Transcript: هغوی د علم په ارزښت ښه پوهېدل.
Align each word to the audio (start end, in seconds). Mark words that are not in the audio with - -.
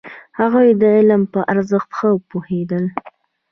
هغوی 0.39 0.69
د 0.81 0.83
علم 0.97 1.21
په 1.33 1.39
ارزښت 1.53 1.89
ښه 1.97 2.09
پوهېدل. 2.29 2.83